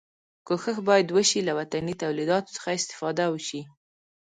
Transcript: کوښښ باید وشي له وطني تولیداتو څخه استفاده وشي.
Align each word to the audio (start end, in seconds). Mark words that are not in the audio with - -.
کوښښ 0.47 0.77
باید 0.89 1.07
وشي 1.15 1.39
له 1.47 1.53
وطني 1.59 1.93
تولیداتو 2.03 2.53
څخه 2.55 2.69
استفاده 2.79 3.25
وشي. 3.29 3.61